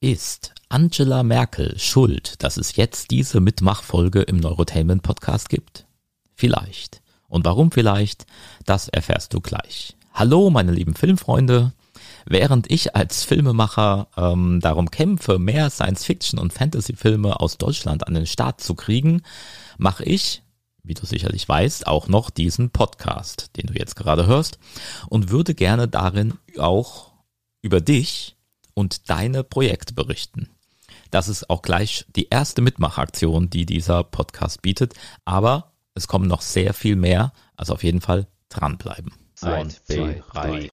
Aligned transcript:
Ist 0.00 0.54
Angela 0.68 1.24
Merkel 1.24 1.76
schuld, 1.76 2.40
dass 2.44 2.56
es 2.56 2.76
jetzt 2.76 3.10
diese 3.10 3.40
Mitmachfolge 3.40 4.22
im 4.22 4.36
Neurotainment 4.36 5.02
Podcast 5.02 5.48
gibt? 5.48 5.86
Vielleicht. 6.36 7.02
Und 7.26 7.44
warum 7.44 7.72
vielleicht? 7.72 8.24
Das 8.64 8.86
erfährst 8.86 9.34
du 9.34 9.40
gleich. 9.40 9.96
Hallo, 10.14 10.50
meine 10.50 10.70
lieben 10.70 10.94
Filmfreunde. 10.94 11.72
Während 12.26 12.70
ich 12.70 12.94
als 12.94 13.24
Filmemacher 13.24 14.06
ähm, 14.16 14.60
darum 14.60 14.88
kämpfe, 14.88 15.40
mehr 15.40 15.68
Science-Fiction- 15.68 16.38
und 16.38 16.52
Fantasy-Filme 16.52 17.40
aus 17.40 17.58
Deutschland 17.58 18.06
an 18.06 18.14
den 18.14 18.26
Start 18.26 18.60
zu 18.60 18.76
kriegen, 18.76 19.22
mache 19.78 20.04
ich, 20.04 20.44
wie 20.84 20.94
du 20.94 21.06
sicherlich 21.06 21.48
weißt, 21.48 21.88
auch 21.88 22.06
noch 22.06 22.30
diesen 22.30 22.70
Podcast, 22.70 23.56
den 23.56 23.66
du 23.66 23.74
jetzt 23.74 23.96
gerade 23.96 24.28
hörst, 24.28 24.60
und 25.08 25.30
würde 25.30 25.56
gerne 25.56 25.88
darin 25.88 26.34
auch 26.56 27.10
über 27.62 27.80
dich 27.80 28.37
und 28.78 29.10
deine 29.10 29.42
Projekte 29.42 29.92
berichten. 29.92 30.50
Das 31.10 31.26
ist 31.26 31.50
auch 31.50 31.62
gleich 31.62 32.04
die 32.14 32.28
erste 32.28 32.62
Mitmachaktion, 32.62 33.50
die 33.50 33.66
dieser 33.66 34.04
Podcast 34.04 34.62
bietet, 34.62 34.94
aber 35.24 35.72
es 35.94 36.06
kommen 36.06 36.28
noch 36.28 36.42
sehr 36.42 36.74
viel 36.74 36.94
mehr, 36.94 37.32
also 37.56 37.72
auf 37.74 37.82
jeden 37.82 38.00
Fall 38.00 38.28
dranbleiben. 38.48 39.12
Eins, 39.40 39.82
zwei, 39.84 40.22
drei. 40.32 40.68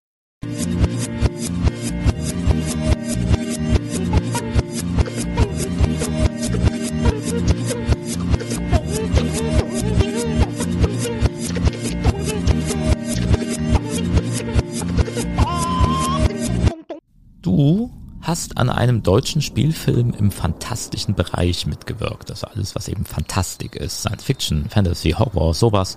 Hast 18.35 18.57
an 18.57 18.69
einem 18.69 19.01
deutschen 19.01 19.41
Spielfilm 19.41 20.11
im 20.11 20.29
fantastischen 20.29 21.15
Bereich 21.15 21.65
mitgewirkt. 21.67 22.29
Also 22.31 22.47
alles, 22.47 22.75
was 22.75 22.89
eben 22.89 23.05
Fantastik 23.05 23.77
ist. 23.77 24.01
Science 24.01 24.25
Fiction, 24.25 24.65
Fantasy, 24.67 25.11
Horror, 25.11 25.53
sowas. 25.53 25.95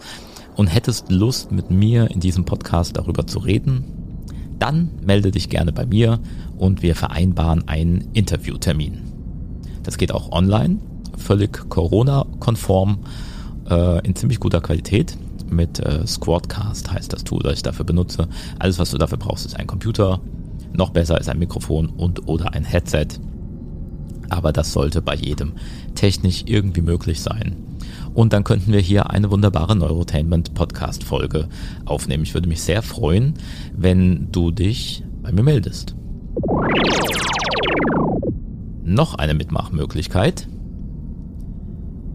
Und 0.55 0.69
hättest 0.69 1.11
Lust, 1.11 1.51
mit 1.51 1.73
mir 1.73 2.09
in 2.13 2.21
diesem 2.21 2.45
Podcast 2.45 2.97
darüber 2.97 3.27
zu 3.27 3.41
reden, 3.41 3.83
dann 4.61 4.91
melde 5.03 5.33
dich 5.33 5.49
gerne 5.49 5.73
bei 5.73 5.85
mir 5.85 6.21
und 6.57 6.81
wir 6.81 6.95
vereinbaren 6.95 7.67
einen 7.67 8.09
Interviewtermin. 8.13 9.03
Das 9.83 9.99
geht 9.99 10.13
auch 10.13 10.31
online, 10.31 10.79
völlig 11.17 11.69
Corona-konform, 11.69 13.01
äh, 13.69 14.07
in 14.07 14.15
ziemlich 14.15 14.39
guter 14.39 14.61
Qualität. 14.61 15.19
Mit 15.51 15.81
äh, 15.81 16.07
Squadcast 16.07 16.93
heißt 16.93 17.13
das 17.13 17.25
Tool, 17.25 17.41
das 17.43 17.55
ich 17.55 17.63
dafür 17.65 17.85
benutze. 17.85 18.29
Alles, 18.61 18.79
was 18.79 18.93
du 18.93 18.99
dafür 18.99 19.19
brauchst, 19.19 19.45
ist 19.45 19.57
ein 19.57 19.67
Computer, 19.67 20.21
noch 20.79 20.91
besser 20.91 21.21
ist 21.21 21.29
ein 21.29 21.41
Mikrofon 21.41 21.89
und 21.89 22.29
oder 22.29 22.55
ein 22.55 22.65
Headset. 22.65 23.09
Aber 24.31 24.53
das 24.53 24.73
sollte 24.73 25.03
bei 25.03 25.17
jedem 25.17 25.55
technisch 25.97 26.45
irgendwie 26.47 26.83
möglich 26.83 27.21
sein. 27.21 27.57
Und 28.15 28.33
dann 28.33 28.45
könnten 28.45 28.73
wir 28.73 28.81
hier 28.81 29.11
eine 29.11 29.31
wunderbare 29.31 29.75
Neurotainment 29.75 30.55
Podcast 30.55 31.03
Folge 31.03 31.49
aufnehmen. 31.85 32.23
Ich 32.23 32.35
würde 32.35 32.49
mich 32.49 32.63
sehr 32.63 32.83
freuen, 32.83 33.35
wenn 33.77 34.31
du 34.31 34.53
dich 34.53 35.03
bei 35.23 35.33
mir 35.33 35.43
meldest. 35.43 35.97
Noch 38.85 39.15
eine 39.15 39.35
Mitmachmöglichkeit. 39.35 40.49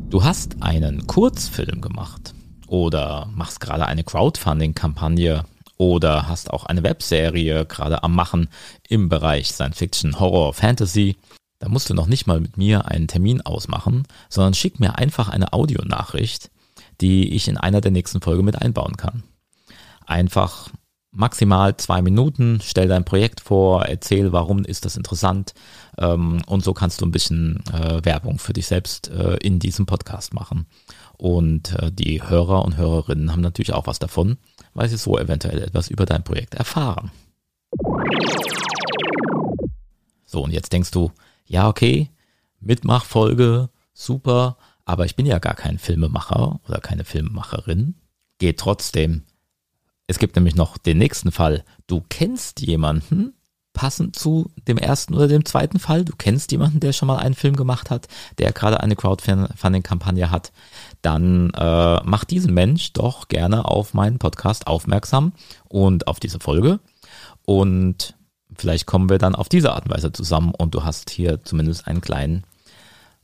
Du 0.09 0.23
hast 0.23 0.61
einen 0.64 1.05
Kurzfilm 1.05 1.81
gemacht 1.81 2.33
oder 2.67 3.27
machst 3.36 3.59
gerade 3.59 3.88
eine 3.88 4.03
Crowdfunding-Kampagne 4.03 5.44
oder 5.78 6.28
hast 6.28 6.52
auch 6.52 6.66
eine 6.66 6.84
Webserie 6.84 7.66
gerade 7.66 8.04
am 8.04 8.16
Machen 8.16 8.50
im 8.88 9.10
Bereich 9.10 9.52
Science 9.52 9.78
Fiction, 9.78 10.20
Horror, 10.20 10.54
Fantasy, 10.54 11.18
da 11.64 11.70
musst 11.70 11.90
du 11.90 11.94
noch 11.94 12.08
nicht 12.08 12.28
mal 12.28 12.42
mit 12.42 12.58
mir 12.58 12.88
einen 12.88 13.08
Termin 13.08 13.40
ausmachen, 13.40 14.04
sondern 14.28 14.54
schick 14.54 14.82
mir 14.82 14.98
einfach 14.98 15.30
eine 15.30 15.54
Audionachricht, 15.54 16.52
die 17.00 17.34
ich 17.34 17.48
in 17.48 17.58
einer 17.58 17.80
der 17.80 17.92
nächsten 17.92 18.20
Folgen 18.20 18.44
mit 18.44 18.62
einbauen 18.62 18.98
kann. 18.98 19.23
Einfach 20.06 20.70
maximal 21.14 21.78
zwei 21.78 22.02
Minuten, 22.02 22.60
stell 22.62 22.88
dein 22.88 23.06
Projekt 23.06 23.39
vor, 23.39 23.86
erzähl, 23.86 24.33
warum 24.33 24.66
ist 24.66 24.83
das 24.83 24.98
interessant 24.98 25.54
ähm, 25.98 26.42
und 26.48 26.64
so 26.64 26.73
kannst 26.73 27.02
du 27.02 27.06
ein 27.06 27.12
bisschen 27.12 27.64
äh, 27.72 28.04
Werbung 28.04 28.39
für 28.39 28.54
dich 28.54 28.67
selbst 28.67 29.10
äh, 29.10 29.36
in 29.38 29.60
diesem 29.60 29.86
Podcast 29.86 30.33
machen. 30.33 30.66
Und 31.17 31.73
äh, 31.76 31.92
die 31.92 32.22
Hörer 32.23 32.66
und 32.66 32.76
Hörerinnen 32.76 33.32
haben 33.32 33.42
natürlich 33.42 33.73
auch 33.73 33.88
was 33.88 34.00
davon, 34.00 34.38
weil 34.73 34.89
sie 34.89 34.98
so 34.98 35.17
eventuell 35.17 35.61
etwas 35.61 35.89
über 35.89 36.06
dein 36.06 36.23
Projekt 36.23 36.56
erfahren. 36.56 37.11
So, 40.26 40.44
und 40.44 40.52
jetzt 40.52 40.73
denkst 40.73 40.92
du, 40.92 41.11
ja, 41.45 41.67
okay, 41.67 42.10
Mitmachfolge, 42.60 43.70
super, 43.94 44.58
aber 44.86 45.06
ich 45.06 45.16
bin 45.16 45.26
ja 45.26 45.39
gar 45.39 45.56
kein 45.56 45.78
Filmemacher 45.78 46.60
oder 46.67 46.80
keine 46.80 47.04
Filmemacherin. 47.04 47.95
Geht 48.39 48.60
trotzdem. 48.60 49.23
Es 50.08 50.20
gibt 50.20 50.36
nämlich 50.36 50.56
noch 50.56 50.78
den 50.78 50.98
nächsten 50.98 51.32
Fall. 51.32 51.64
Du 51.88 52.04
kennst 52.10 52.62
jemanden, 52.62 53.33
passend 53.73 54.16
zu 54.16 54.52
dem 54.67 54.78
ersten 54.78 55.14
oder 55.14 55.28
dem 55.28 55.45
zweiten 55.45 55.80
Fall. 55.80 56.06
Du 56.06 56.14
kennst 56.16 56.52
jemanden, 56.52 56.80
der 56.80 56.94
schon 56.94 57.08
mal 57.08 57.17
einen 57.17 57.36
Film 57.36 57.56
gemacht 57.56 57.89
hat, 57.89 58.08
der 58.38 58.52
gerade 58.54 58.80
eine 58.80 58.95
Crowdfunding-Kampagne 58.95 60.30
hat. 60.30 60.52
Dann 61.02 61.50
äh, 61.52 62.02
mach 62.04 62.23
diesen 62.23 62.54
Mensch 62.54 62.94
doch 62.94 63.28
gerne 63.28 63.66
auf 63.66 63.94
meinen 63.94 64.20
Podcast 64.20 64.67
aufmerksam 64.67 65.33
und 65.67 66.08
auf 66.08 66.20
diese 66.20 66.39
Folge. 66.39 66.80
Und 67.45 68.16
vielleicht 68.56 68.86
kommen 68.86 69.10
wir 69.10 69.17
dann 69.17 69.36
auf 69.36 69.50
diese 69.50 69.73
Art 69.73 69.86
und 69.86 69.94
Weise 69.94 70.12
zusammen 70.12 70.54
und 70.56 70.76
du 70.76 70.83
hast 70.83 71.10
hier 71.10 71.44
zumindest 71.44 71.88
einen 71.88 72.02
kleinen 72.02 72.44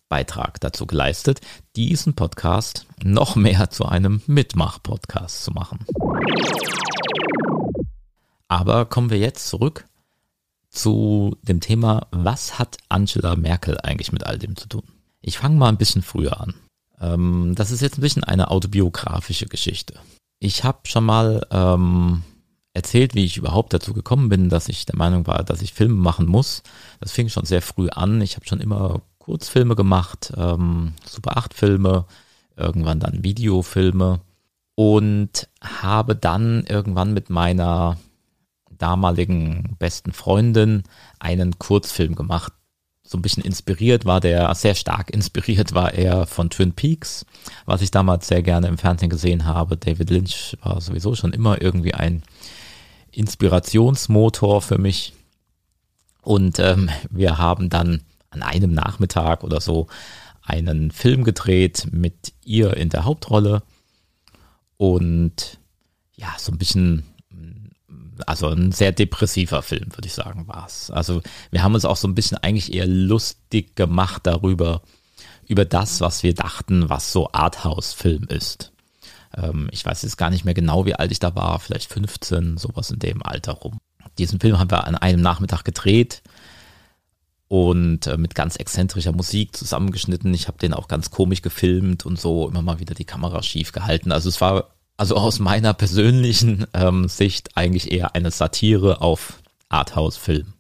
Beitrag 0.10 0.60
dazu 0.60 0.88
geleistet, 0.88 1.40
diesen 1.76 2.16
Podcast 2.16 2.88
noch 3.04 3.36
mehr 3.36 3.70
zu 3.70 3.86
einem 3.86 4.22
Mitmach-Podcast 4.26 5.44
zu 5.44 5.52
machen. 5.52 5.86
Aber 8.48 8.86
kommen 8.86 9.12
wir 9.12 9.20
jetzt 9.20 9.48
zurück 9.48 9.86
zu 10.70 11.38
dem 11.42 11.60
Thema, 11.60 12.08
was 12.12 12.60
hat 12.60 12.78
Angela 12.90 13.36
Merkel 13.36 13.78
eigentlich 13.82 14.12
mit 14.12 14.26
all 14.26 14.38
dem 14.38 14.56
zu 14.56 14.68
tun? 14.68 14.84
Ich 15.22 15.38
fange 15.38 15.58
mal 15.58 15.70
ein 15.70 15.78
bisschen 15.78 16.02
früher 16.02 16.40
an. 16.40 16.54
Ähm, 17.02 17.54
das 17.56 17.72
ist 17.72 17.82
jetzt 17.82 17.98
ein 17.98 18.02
bisschen 18.02 18.24
eine 18.24 18.52
autobiografische 18.52 19.48
Geschichte. 19.48 19.96
Ich 20.40 20.64
habe 20.64 20.80
schon 20.84 21.06
mal 21.06 21.46
ähm, 21.52 22.24
erzählt, 22.74 23.16
wie 23.16 23.26
ich 23.26 23.38
überhaupt 23.38 23.74
dazu 23.74 23.94
gekommen 23.94 24.30
bin, 24.30 24.50
dass 24.50 24.70
ich 24.70 24.86
der 24.86 24.96
Meinung 24.96 25.28
war, 25.28 25.44
dass 25.44 25.62
ich 25.62 25.74
Filme 25.74 25.96
machen 25.96 26.28
muss. 26.28 26.64
Das 27.00 27.12
fing 27.12 27.30
schon 27.30 27.46
sehr 27.46 27.62
früh 27.62 27.90
an. 27.90 28.22
Ich 28.22 28.36
habe 28.36 28.46
schon 28.46 28.62
immer 28.62 29.02
Kurzfilme 29.18 29.76
gemacht, 29.76 30.34
ähm, 30.38 30.94
Super 31.06 31.38
8 31.38 31.54
Filme, 31.54 32.06
irgendwann 32.56 33.00
dann 33.00 33.24
Videofilme 33.24 34.22
und 34.76 35.50
habe 35.62 36.16
dann 36.16 36.64
irgendwann 36.66 37.14
mit 37.14 37.30
meiner 37.30 37.98
damaligen 38.80 39.76
besten 39.78 40.12
Freundin 40.12 40.84
einen 41.20 41.60
Kurzfilm 41.60 42.16
gemacht. 42.16 42.54
So 43.04 43.18
ein 43.18 43.22
bisschen 43.22 43.44
inspiriert 43.44 44.06
war 44.06 44.20
der, 44.20 44.54
sehr 44.56 44.76
stark 44.76 45.10
inspiriert 45.12 45.74
war 45.74 45.94
er 45.94 46.28
von 46.28 46.50
Twin 46.50 46.74
Peaks, 46.74 47.26
was 47.66 47.82
ich 47.82 47.92
damals 47.92 48.28
sehr 48.28 48.44
gerne 48.44 48.68
im 48.68 48.78
Fernsehen 48.78 49.10
gesehen 49.10 49.46
habe. 49.46 49.78
David 49.78 50.10
Lynch 50.10 50.58
war 50.64 50.80
sowieso 50.82 51.16
schon 51.16 51.34
immer 51.34 51.62
irgendwie 51.62 51.94
ein 51.94 52.24
Inspirationsmotor 53.12 54.62
für 54.62 54.78
mich. 54.78 55.14
Und 56.22 56.60
ähm, 56.60 56.90
wir 57.10 57.38
haben 57.38 57.70
dann 57.70 58.02
an 58.30 58.44
einem 58.44 58.74
Nachmittag 58.74 59.44
oder 59.44 59.62
so 59.62 59.88
einen 60.42 60.92
Film 60.92 61.24
gedreht 61.24 61.88
mit 61.92 62.34
ihr 62.44 62.76
in 62.78 62.90
der 62.90 63.06
Hauptrolle. 63.06 63.64
Und 64.78 65.60
ja, 66.16 66.36
so 66.38 66.52
ein 66.52 66.58
bisschen, 66.58 67.04
also 68.28 68.48
ein 68.48 68.72
sehr 68.72 68.92
depressiver 68.92 69.62
Film, 69.62 69.88
würde 69.96 70.08
ich 70.08 70.14
sagen, 70.14 70.48
war 70.48 70.66
es. 70.68 70.92
Also 70.92 71.22
wir 71.52 71.64
haben 71.64 71.74
uns 71.74 71.86
auch 71.86 71.98
so 71.98 72.08
ein 72.08 72.16
bisschen 72.16 72.38
eigentlich 72.38 72.74
eher 72.74 72.88
lustig 72.88 73.76
gemacht 73.76 74.22
darüber, 74.26 74.82
über 75.48 75.66
das, 75.66 76.02
was 76.02 76.24
wir 76.24 76.34
dachten, 76.34 76.90
was 76.90 77.12
so 77.12 77.32
Arthouse-Film 77.32 78.26
ist. 78.30 78.72
Ähm, 79.36 79.70
ich 79.72 79.86
weiß 79.86 80.04
jetzt 80.04 80.18
gar 80.18 80.30
nicht 80.30 80.46
mehr 80.46 80.54
genau, 80.54 80.86
wie 80.86 80.96
alt 80.96 81.12
ich 81.12 81.20
da 81.20 81.36
war, 81.36 81.60
vielleicht 81.60 81.92
15, 81.92 82.58
sowas 82.58 82.92
in 82.92 83.00
dem 83.00 83.24
Alter 83.24 83.54
rum. 83.54 83.80
Diesen 84.18 84.40
Film 84.40 84.60
haben 84.60 84.72
wir 84.72 84.86
an 84.86 84.96
einem 84.96 85.22
Nachmittag 85.22 85.64
gedreht 85.64 86.22
und 87.48 88.06
äh, 88.08 88.18
mit 88.18 88.36
ganz 88.36 88.56
exzentrischer 88.58 89.12
Musik 89.12 89.56
zusammengeschnitten. 89.56 90.34
Ich 90.34 90.48
habe 90.48 90.60
den 90.60 90.74
auch 90.74 90.88
ganz 90.88 91.10
komisch 91.10 91.42
gefilmt 91.42 92.06
und 92.06 92.20
so 92.20 92.48
immer 92.48 92.62
mal 92.62 92.80
wieder 92.80 92.94
die 92.94 93.06
Kamera 93.06 93.42
schief 93.42 93.72
gehalten. 93.72 94.12
Also 94.12 94.30
es 94.30 94.40
war 94.40 94.70
also 95.00 95.16
aus 95.16 95.40
meiner 95.40 95.74
persönlichen 95.74 96.66
ähm, 96.74 97.08
Sicht 97.08 97.56
eigentlich 97.56 97.92
eher 97.92 98.16
eine 98.16 98.32
Satire 98.32 99.02
auf 99.02 99.42
Arthouse-Film. 99.70 100.54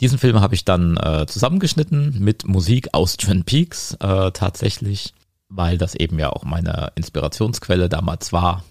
Diesen 0.00 0.18
Film 0.18 0.40
habe 0.40 0.54
ich 0.54 0.64
dann 0.64 0.96
äh, 0.96 1.26
zusammengeschnitten 1.26 2.18
mit 2.18 2.46
Musik 2.46 2.88
aus 2.92 3.16
Twin 3.16 3.44
Peaks 3.44 3.94
äh, 4.00 4.32
tatsächlich 4.32 5.14
weil 5.56 5.78
das 5.78 5.94
eben 5.94 6.18
ja 6.18 6.30
auch 6.30 6.44
meine 6.44 6.92
Inspirationsquelle 6.94 7.88
damals 7.88 8.32
war. 8.32 8.64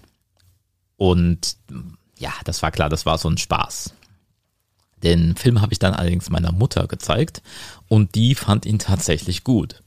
Und 0.96 1.56
ja, 2.18 2.32
das 2.44 2.62
war 2.62 2.70
klar, 2.70 2.88
das 2.88 3.06
war 3.06 3.18
so 3.18 3.28
ein 3.28 3.38
Spaß. 3.38 3.94
Den 5.02 5.36
Film 5.36 5.60
habe 5.60 5.72
ich 5.72 5.78
dann 5.78 5.94
allerdings 5.94 6.30
meiner 6.30 6.52
Mutter 6.52 6.86
gezeigt 6.86 7.42
und 7.88 8.14
die 8.14 8.34
fand 8.34 8.64
ihn 8.64 8.78
tatsächlich 8.78 9.44
gut 9.44 9.82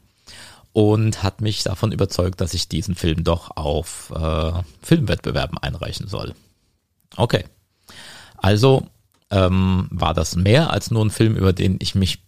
und 0.78 1.24
hat 1.24 1.42
mich 1.42 1.64
davon 1.64 1.92
überzeugt, 1.92 2.40
dass 2.40 2.54
ich 2.54 2.70
diesen 2.70 2.94
Film 2.94 3.24
doch 3.24 3.50
auf 3.58 4.14
äh, 4.16 4.52
Filmwettbewerben 4.84 5.58
einreichen 5.58 6.08
soll. 6.08 6.36
Okay, 7.16 7.46
also 8.38 8.86
ähm, 9.32 9.88
war 9.90 10.14
das 10.14 10.36
mehr 10.36 10.70
als 10.70 10.92
nur 10.92 11.04
ein 11.04 11.10
Film, 11.10 11.36
über 11.36 11.52
den 11.52 11.80
ich 11.82 11.96
mich 11.96 12.20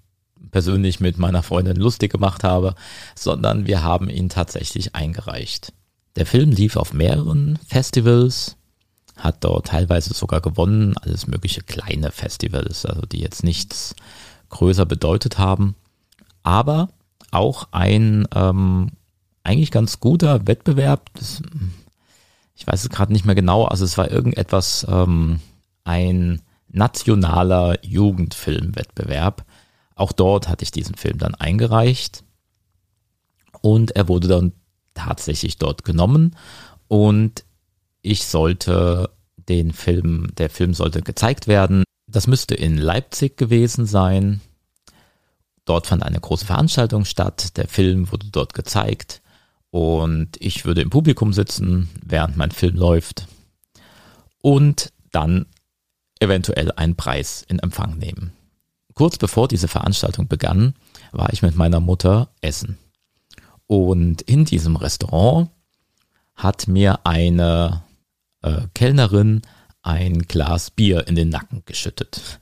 persönlich 0.50 1.00
mit 1.00 1.20
meiner 1.20 1.44
Freundin 1.44 1.78
lustig 1.78 2.12
gemacht 2.12 2.44
habe, 2.44 2.74
sondern 3.14 3.68
wir 3.68 3.84
haben 3.84 4.10
ihn 4.10 4.30
tatsächlich 4.30 4.96
eingereicht. 4.96 5.72
Der 6.16 6.26
Film 6.26 6.50
lief 6.50 6.76
auf 6.76 6.92
mehreren 6.92 7.60
Festivals, 7.68 8.56
hat 9.16 9.44
dort 9.44 9.68
teilweise 9.68 10.16
sogar 10.16 10.42
gewonnen, 10.42 10.98
alles 10.98 11.28
mögliche 11.28 11.62
kleine 11.62 12.10
Festivals, 12.10 12.88
also 12.88 13.04
die 13.04 13.20
jetzt 13.20 13.44
nichts 13.44 13.94
größer 14.50 14.88
bedeutet 14.88 15.38
haben, 15.38 15.76
aber 16.42 16.90
auch 17.32 17.68
ein 17.72 18.28
ähm, 18.34 18.92
eigentlich 19.44 19.72
ganz 19.72 20.00
guter 20.00 20.48
Wettbewerb. 20.48 21.10
Das, 21.14 21.42
ich 22.56 22.68
weiß 22.68 22.84
es 22.84 22.90
gerade 22.90 23.14
nicht 23.14 23.26
mehr 23.26 23.36
genau, 23.36 23.66
also 23.66 23.86
es 23.86 23.98
war 23.98 24.12
irgendetwas, 24.12 24.86
ähm, 24.90 25.40
ein 25.84 26.42
nationaler 26.68 27.84
Jugendfilmwettbewerb. 27.84 29.46
Auch 29.96 30.12
dort 30.12 30.48
hatte 30.48 30.64
ich 30.64 30.72
diesen 30.72 30.96
Film 30.96 31.18
dann 31.18 31.36
eingereicht 31.36 32.24
und 33.62 33.92
er 33.92 34.08
wurde 34.08 34.28
dann 34.28 34.54
tatsächlich 34.94 35.58
dort 35.58 35.84
genommen 35.84 36.36
und 36.88 37.44
ich 38.02 38.26
sollte 38.26 39.10
den 39.50 39.74
Film, 39.74 40.28
der 40.38 40.50
Film 40.50 40.74
sollte 40.74 41.02
gezeigt 41.02 41.48
werden. 41.48 41.84
Das 42.08 42.28
müsste 42.28 42.56
in 42.56 42.78
Leipzig 42.78 43.36
gewesen 43.38 43.86
sein. 43.86 44.42
Dort 45.70 45.86
fand 45.86 46.02
eine 46.02 46.20
große 46.20 46.48
Veranstaltung 46.48 47.06
statt. 47.06 47.56
Der 47.56 47.68
Film 47.68 48.12
wurde 48.12 48.26
dort 48.32 48.56
gezeigt 48.56 49.22
und 49.70 50.30
ich 50.40 50.66
würde 50.66 50.82
im 50.82 50.90
Publikum 50.90 51.32
sitzen, 51.32 51.92
während 52.04 52.38
mein 52.38 52.50
Film 52.50 52.76
läuft 52.76 53.28
und 54.42 54.92
dann 55.12 55.46
eventuell 56.20 56.72
einen 56.72 56.96
Preis 56.96 57.46
in 57.48 57.60
Empfang 57.60 58.00
nehmen. 58.00 58.34
Kurz 58.96 59.20
bevor 59.20 59.48
diese 59.48 59.68
Veranstaltung 59.68 60.28
begann, 60.28 60.74
war 61.12 61.32
ich 61.32 61.44
mit 61.44 61.56
meiner 61.56 61.80
Mutter 61.80 62.32
essen. 62.42 62.80
Und 63.68 64.24
in 64.24 64.46
diesem 64.46 64.76
Restaurant 64.76 65.52
hat 66.34 66.68
mir 66.68 67.06
eine 67.06 67.84
äh, 68.42 68.62
Kellnerin 68.74 69.44
ein 69.84 70.24
Glas 70.24 70.72
Bier 70.72 71.08
in 71.08 71.14
den 71.14 71.30
Nacken 71.30 71.62
geschüttet. 71.68 72.40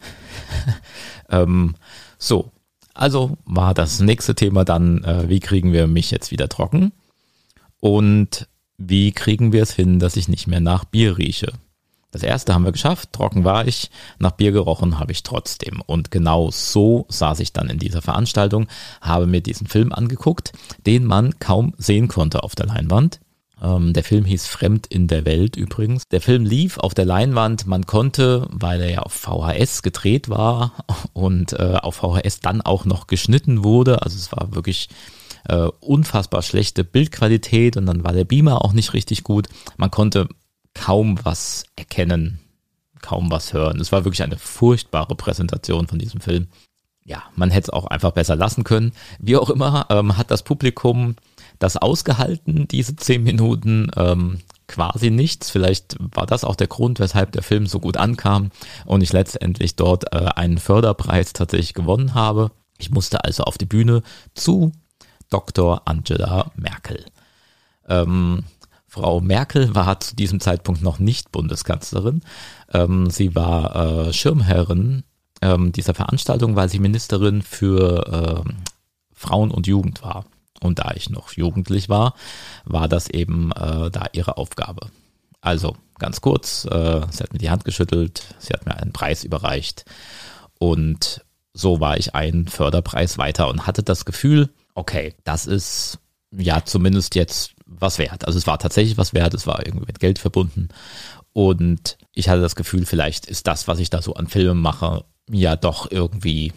ähm, 1.29 1.75
so, 2.17 2.53
also 2.97 3.37
war 3.45 3.73
das 3.73 3.99
nächste 3.99 4.35
Thema 4.35 4.65
dann, 4.65 5.03
äh, 5.03 5.29
wie 5.29 5.39
kriegen 5.39 5.71
wir 5.71 5.87
mich 5.87 6.11
jetzt 6.11 6.31
wieder 6.31 6.49
trocken? 6.49 6.91
Und 7.79 8.47
wie 8.77 9.11
kriegen 9.11 9.53
wir 9.53 9.63
es 9.63 9.71
hin, 9.71 9.99
dass 9.99 10.17
ich 10.17 10.27
nicht 10.27 10.47
mehr 10.47 10.59
nach 10.59 10.85
Bier 10.85 11.17
rieche? 11.17 11.53
Das 12.11 12.23
erste 12.23 12.53
haben 12.53 12.63
wir 12.63 12.71
geschafft, 12.71 13.13
trocken 13.13 13.43
war 13.43 13.67
ich, 13.67 13.91
nach 14.17 14.31
Bier 14.31 14.51
gerochen 14.51 14.97
habe 14.99 15.11
ich 15.11 15.23
trotzdem. 15.23 15.81
Und 15.85 16.09
genau 16.09 16.49
so 16.51 17.05
saß 17.09 17.41
ich 17.41 17.53
dann 17.53 17.69
in 17.69 17.79
dieser 17.79 18.01
Veranstaltung, 18.01 18.67
habe 19.01 19.27
mir 19.27 19.41
diesen 19.41 19.67
Film 19.67 19.91
angeguckt, 19.91 20.53
den 20.85 21.03
man 21.05 21.37
kaum 21.39 21.73
sehen 21.77 22.07
konnte 22.07 22.43
auf 22.43 22.55
der 22.55 22.67
Leinwand. 22.67 23.19
Ähm, 23.61 23.93
der 23.93 24.03
Film 24.03 24.25
hieß 24.25 24.47
Fremd 24.47 24.87
in 24.87 25.07
der 25.07 25.25
Welt 25.25 25.55
übrigens. 25.55 26.03
Der 26.11 26.21
Film 26.21 26.45
lief 26.45 26.77
auf 26.77 26.93
der 26.93 27.05
Leinwand, 27.05 27.65
man 27.65 27.85
konnte, 27.85 28.47
weil 28.51 28.81
er 28.81 28.91
ja 28.91 28.99
auf 28.99 29.13
VHS 29.13 29.81
gedreht 29.81 30.29
war 30.29 30.73
und 31.13 31.53
äh, 31.53 31.77
auf 31.81 31.95
VHS 31.95 32.39
dann 32.39 32.61
auch 32.61 32.85
noch 32.85 33.07
geschnitten 33.07 33.63
wurde, 33.63 34.01
also 34.03 34.15
es 34.15 34.31
war 34.31 34.53
wirklich 34.53 34.89
äh, 35.47 35.69
unfassbar 35.79 36.41
schlechte 36.41 36.83
Bildqualität 36.83 37.77
und 37.77 37.85
dann 37.85 38.03
war 38.03 38.13
der 38.13 38.25
Beamer 38.25 38.63
auch 38.63 38.73
nicht 38.73 38.93
richtig 38.93 39.23
gut. 39.23 39.47
Man 39.77 39.91
konnte 39.91 40.27
kaum 40.73 41.19
was 41.23 41.65
erkennen, 41.75 42.39
kaum 43.01 43.31
was 43.31 43.53
hören. 43.53 43.79
Es 43.79 43.91
war 43.91 44.05
wirklich 44.05 44.23
eine 44.23 44.37
furchtbare 44.37 45.15
Präsentation 45.15 45.87
von 45.87 45.99
diesem 45.99 46.21
Film. 46.21 46.47
Ja, 47.03 47.23
man 47.35 47.49
hätte 47.49 47.67
es 47.67 47.69
auch 47.69 47.85
einfach 47.85 48.11
besser 48.11 48.35
lassen 48.35 48.63
können. 48.63 48.91
Wie 49.19 49.37
auch 49.37 49.49
immer, 49.49 49.87
ähm, 49.89 50.17
hat 50.17 50.29
das 50.29 50.43
Publikum 50.43 51.15
das 51.59 51.77
ausgehalten, 51.77 52.67
diese 52.67 52.95
zehn 52.95 53.23
Minuten, 53.23 53.91
ähm, 53.95 54.39
quasi 54.67 55.09
nichts. 55.09 55.49
Vielleicht 55.49 55.95
war 55.99 56.25
das 56.25 56.43
auch 56.43 56.55
der 56.55 56.67
Grund, 56.67 56.99
weshalb 56.99 57.31
der 57.31 57.43
Film 57.43 57.67
so 57.67 57.79
gut 57.79 57.97
ankam 57.97 58.51
und 58.85 59.01
ich 59.01 59.13
letztendlich 59.13 59.75
dort 59.75 60.13
äh, 60.13 60.29
einen 60.35 60.57
Förderpreis 60.57 61.33
tatsächlich 61.33 61.73
gewonnen 61.73 62.13
habe. 62.13 62.51
Ich 62.77 62.91
musste 62.91 63.23
also 63.23 63.43
auf 63.43 63.57
die 63.57 63.65
Bühne 63.65 64.03
zu 64.33 64.71
Dr. 65.29 65.81
Angela 65.85 66.51
Merkel. 66.55 67.05
Ähm, 67.87 68.43
Frau 68.87 69.19
Merkel 69.19 69.75
war 69.75 69.99
zu 69.99 70.15
diesem 70.15 70.39
Zeitpunkt 70.39 70.81
noch 70.81 70.99
nicht 70.99 71.31
Bundeskanzlerin. 71.31 72.21
Ähm, 72.73 73.09
sie 73.09 73.35
war 73.35 74.07
äh, 74.07 74.13
Schirmherrin 74.13 75.03
ähm, 75.41 75.71
dieser 75.71 75.93
Veranstaltung, 75.93 76.55
weil 76.55 76.69
sie 76.69 76.79
Ministerin 76.79 77.41
für 77.41 78.43
äh, 78.45 78.51
Frauen 79.13 79.51
und 79.51 79.67
Jugend 79.67 80.01
war. 80.03 80.25
Und 80.61 80.79
da 80.79 80.91
ich 80.95 81.09
noch 81.09 81.31
jugendlich 81.33 81.89
war, 81.89 82.15
war 82.65 82.87
das 82.87 83.09
eben 83.09 83.51
äh, 83.51 83.91
da 83.91 84.05
ihre 84.11 84.37
Aufgabe. 84.37 84.89
Also 85.41 85.75
ganz 85.99 86.21
kurz, 86.21 86.65
äh, 86.65 87.01
sie 87.11 87.23
hat 87.23 87.33
mir 87.33 87.39
die 87.39 87.49
Hand 87.49 87.63
geschüttelt, 87.63 88.23
sie 88.39 88.53
hat 88.53 88.65
mir 88.65 88.75
einen 88.75 88.93
Preis 88.93 89.23
überreicht 89.23 89.85
und 90.59 91.23
so 91.53 91.79
war 91.79 91.97
ich 91.97 92.15
einen 92.15 92.47
Förderpreis 92.47 93.17
weiter 93.17 93.47
und 93.49 93.65
hatte 93.65 93.83
das 93.83 94.05
Gefühl, 94.05 94.49
okay, 94.75 95.15
das 95.23 95.47
ist 95.47 95.99
ja 96.31 96.63
zumindest 96.65 97.15
jetzt 97.15 97.53
was 97.65 97.97
wert. 97.97 98.25
Also 98.25 98.37
es 98.37 98.47
war 98.47 98.59
tatsächlich 98.59 98.97
was 98.97 99.13
wert, 99.13 99.33
es 99.33 99.47
war 99.47 99.65
irgendwie 99.65 99.87
mit 99.87 99.99
Geld 99.99 100.19
verbunden. 100.19 100.69
Und 101.33 101.97
ich 102.13 102.29
hatte 102.29 102.41
das 102.41 102.55
Gefühl, 102.55 102.85
vielleicht 102.85 103.25
ist 103.25 103.47
das, 103.47 103.67
was 103.67 103.79
ich 103.79 103.89
da 103.89 104.01
so 104.01 104.13
an 104.13 104.27
Filmen 104.27 104.61
mache, 104.61 105.05
ja 105.29 105.55
doch 105.55 105.91
irgendwie 105.91 106.53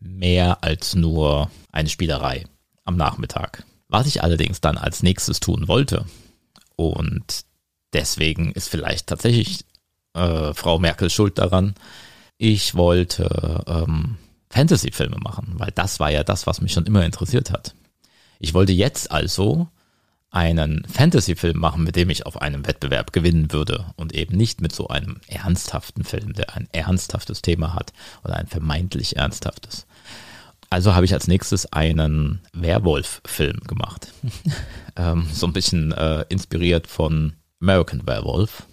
mehr 0.00 0.62
als 0.62 0.94
nur 0.94 1.50
eine 1.72 1.88
Spielerei 1.88 2.44
am 2.84 2.96
Nachmittag. 2.96 3.64
Was 3.88 4.06
ich 4.06 4.22
allerdings 4.22 4.60
dann 4.60 4.78
als 4.78 5.02
nächstes 5.02 5.40
tun 5.40 5.68
wollte, 5.68 6.04
und 6.76 7.44
deswegen 7.92 8.52
ist 8.52 8.68
vielleicht 8.68 9.08
tatsächlich 9.08 9.64
äh, 10.14 10.54
Frau 10.54 10.78
Merkel 10.78 11.10
schuld 11.10 11.38
daran, 11.38 11.74
ich 12.38 12.74
wollte 12.74 13.64
ähm, 13.66 14.16
Fantasy-Filme 14.48 15.18
machen, 15.18 15.54
weil 15.58 15.72
das 15.74 16.00
war 16.00 16.10
ja 16.10 16.24
das, 16.24 16.46
was 16.46 16.62
mich 16.62 16.72
schon 16.72 16.86
immer 16.86 17.04
interessiert 17.04 17.50
hat. 17.50 17.74
Ich 18.38 18.54
wollte 18.54 18.72
jetzt 18.72 19.10
also 19.10 19.68
einen 20.30 20.84
Fantasy-Film 20.86 21.58
machen, 21.58 21.84
mit 21.84 21.96
dem 21.96 22.08
ich 22.08 22.24
auf 22.24 22.40
einem 22.40 22.66
Wettbewerb 22.66 23.12
gewinnen 23.12 23.52
würde 23.52 23.92
und 23.96 24.14
eben 24.14 24.36
nicht 24.36 24.60
mit 24.60 24.74
so 24.74 24.88
einem 24.88 25.20
ernsthaften 25.26 26.04
Film, 26.04 26.32
der 26.32 26.56
ein 26.56 26.68
ernsthaftes 26.72 27.42
Thema 27.42 27.74
hat 27.74 27.92
oder 28.24 28.36
ein 28.36 28.46
vermeintlich 28.46 29.16
ernsthaftes. 29.16 29.86
Also 30.70 30.94
habe 30.94 31.04
ich 31.04 31.12
als 31.12 31.26
nächstes 31.26 31.72
einen 31.72 32.40
Werwolf-Film 32.52 33.58
gemacht. 33.66 34.12
ähm, 34.96 35.26
so 35.32 35.46
ein 35.46 35.52
bisschen 35.52 35.90
äh, 35.90 36.24
inspiriert 36.28 36.86
von 36.86 37.32
American 37.60 38.06
Werewolf. 38.06 38.66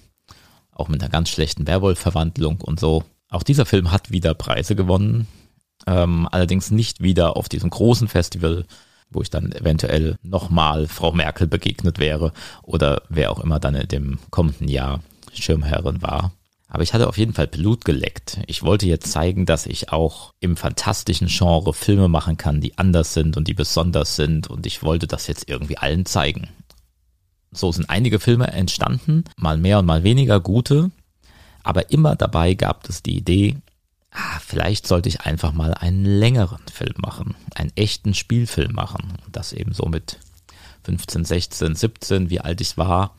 Auch 0.71 0.89
mit 0.89 1.01
einer 1.01 1.09
ganz 1.09 1.29
schlechten 1.29 1.65
Werwolf-Verwandlung 1.65 2.61
und 2.61 2.79
so. 2.79 3.03
Auch 3.29 3.41
dieser 3.41 3.65
Film 3.65 3.91
hat 3.91 4.11
wieder 4.11 4.35
Preise 4.35 4.75
gewonnen. 4.75 5.27
Ähm, 5.87 6.27
allerdings 6.31 6.69
nicht 6.69 7.01
wieder 7.01 7.35
auf 7.35 7.49
diesem 7.49 7.71
großen 7.71 8.07
Festival, 8.07 8.65
wo 9.09 9.23
ich 9.23 9.31
dann 9.31 9.51
eventuell 9.51 10.17
nochmal 10.21 10.87
Frau 10.87 11.11
Merkel 11.11 11.47
begegnet 11.47 11.97
wäre 11.97 12.31
oder 12.61 13.01
wer 13.09 13.31
auch 13.31 13.39
immer 13.39 13.59
dann 13.59 13.73
in 13.73 13.87
dem 13.87 14.19
kommenden 14.29 14.67
Jahr 14.67 15.01
Schirmherrin 15.33 16.01
war. 16.03 16.31
Aber 16.69 16.83
ich 16.83 16.93
hatte 16.93 17.07
auf 17.07 17.17
jeden 17.17 17.33
Fall 17.33 17.47
Blut 17.47 17.85
geleckt. 17.85 18.39
Ich 18.47 18.61
wollte 18.61 18.87
jetzt 18.87 19.11
zeigen, 19.11 19.45
dass 19.45 19.65
ich 19.65 19.91
auch 19.91 20.33
im 20.41 20.57
fantastischen 20.57 21.27
Genre 21.27 21.73
Filme 21.73 22.09
machen 22.09 22.35
kann, 22.35 22.59
die 22.59 22.77
anders 22.77 23.13
sind 23.13 23.37
und 23.37 23.47
die 23.47 23.53
besonders 23.53 24.17
sind. 24.17 24.47
Und 24.47 24.65
ich 24.65 24.83
wollte 24.83 25.07
das 25.07 25.27
jetzt 25.27 25.47
irgendwie 25.47 25.77
allen 25.77 26.05
zeigen. 26.05 26.49
So 27.51 27.71
sind 27.71 27.89
einige 27.89 28.19
Filme 28.19 28.47
entstanden, 28.47 29.23
mal 29.37 29.57
mehr 29.57 29.79
und 29.79 29.85
mal 29.85 30.03
weniger 30.03 30.41
gute. 30.41 30.91
Aber 31.63 31.91
immer 31.91 32.15
dabei 32.15 32.53
gab 32.53 32.87
es 32.89 33.01
die 33.01 33.17
Idee, 33.17 33.57
ah, 34.11 34.39
vielleicht 34.45 34.87
sollte 34.87 35.09
ich 35.09 35.21
einfach 35.21 35.53
mal 35.53 35.73
einen 35.73 36.05
längeren 36.05 36.61
Film 36.71 36.95
machen, 36.97 37.35
einen 37.55 37.71
echten 37.75 38.13
Spielfilm 38.13 38.73
machen. 38.73 39.17
Das 39.31 39.53
eben 39.53 39.73
so 39.73 39.85
mit 39.85 40.19
15, 40.83 41.25
16, 41.25 41.75
17, 41.75 42.29
wie 42.29 42.41
alt 42.41 42.61
ich 42.61 42.77
war, 42.77 43.15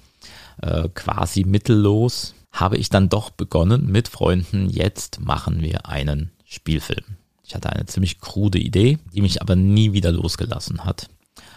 äh, 0.62 0.88
quasi 0.90 1.45
mittellos, 1.45 2.35
habe 2.60 2.76
ich 2.76 2.88
dann 2.88 3.08
doch 3.08 3.30
begonnen 3.30 3.86
mit 3.86 4.08
Freunden, 4.08 4.68
jetzt 4.68 5.20
machen 5.20 5.62
wir 5.62 5.86
einen 5.86 6.32
Spielfilm. 6.44 7.16
Ich 7.44 7.54
hatte 7.54 7.70
eine 7.70 7.86
ziemlich 7.86 8.20
krude 8.20 8.58
Idee, 8.58 8.98
die 9.12 9.22
mich 9.22 9.40
aber 9.40 9.56
nie 9.56 9.92
wieder 9.92 10.12
losgelassen 10.12 10.84
hat 10.84 11.08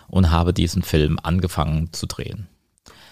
und 0.08 0.32
habe 0.32 0.54
diesen 0.54 0.84
Film 0.84 1.20
angefangen 1.22 1.92
zu 1.92 2.06
drehen. 2.06 2.48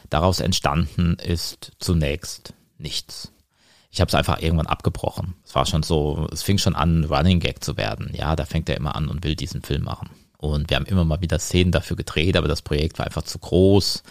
Daraus 0.09 0.39
entstanden 0.39 1.15
ist 1.15 1.71
zunächst 1.79 2.53
nichts. 2.77 3.31
ich 3.91 4.01
habe 4.01 4.09
es 4.09 4.15
einfach 4.15 4.39
irgendwann 4.41 4.67
abgebrochen. 4.67 5.35
Es 5.43 5.55
war 5.55 5.65
schon 5.65 5.83
so, 5.83 6.27
es 6.31 6.43
fing 6.43 6.57
schon 6.57 6.75
an, 6.75 7.05
Running 7.05 7.39
Gag 7.39 7.63
zu 7.63 7.75
werden. 7.75 8.11
Ja, 8.13 8.35
da 8.35 8.45
fängt 8.45 8.69
er 8.69 8.77
immer 8.77 8.95
an 8.95 9.07
und 9.07 9.23
will 9.23 9.35
diesen 9.35 9.61
Film 9.61 9.83
machen. 9.83 10.09
Und 10.37 10.69
wir 10.69 10.77
haben 10.77 10.85
immer 10.85 11.03
mal 11.03 11.21
wieder 11.21 11.37
Szenen 11.37 11.71
dafür 11.71 11.97
gedreht, 11.97 12.37
aber 12.37 12.47
das 12.47 12.61
Projekt 12.61 12.97
war 12.97 13.05
einfach 13.05 13.23
zu 13.23 13.39
groß. 13.39 14.03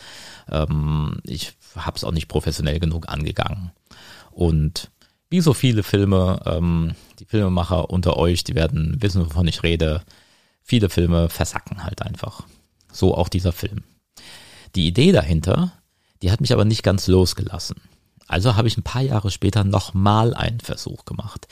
Ähm, 0.50 1.18
ich 1.24 1.54
habe 1.76 1.96
es 1.96 2.04
auch 2.04 2.12
nicht 2.12 2.28
professionell 2.28 2.80
genug 2.80 3.08
angegangen. 3.08 3.72
Und 4.30 4.90
wie 5.30 5.40
so 5.40 5.52
viele 5.52 5.82
Filme, 5.82 6.40
ähm, 6.46 6.94
die 7.18 7.24
Filmemacher 7.24 7.90
unter 7.90 8.16
euch, 8.16 8.44
die 8.44 8.54
werden 8.54 8.96
wissen, 9.00 9.26
wovon 9.26 9.46
ich 9.48 9.62
rede. 9.62 10.02
Viele 10.62 10.88
Filme 10.88 11.28
versacken 11.28 11.84
halt 11.84 12.02
einfach. 12.02 12.44
So 12.92 13.14
auch 13.14 13.28
dieser 13.28 13.52
Film. 13.52 13.84
Die 14.74 14.86
Idee 14.86 15.12
dahinter, 15.12 15.72
die 16.22 16.30
hat 16.30 16.40
mich 16.40 16.52
aber 16.52 16.64
nicht 16.64 16.82
ganz 16.82 17.06
losgelassen. 17.06 17.76
Also 18.26 18.56
habe 18.56 18.68
ich 18.68 18.76
ein 18.76 18.82
paar 18.82 19.02
Jahre 19.02 19.30
später 19.30 19.64
nochmal 19.64 20.34
einen 20.34 20.60
Versuch 20.60 21.04
gemacht. 21.04 21.48